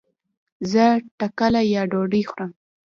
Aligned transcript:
زه 0.71 0.85
ټکله 1.19 1.61
يا 1.73 1.81
ډوډي 1.91 2.21
خورم 2.29 2.51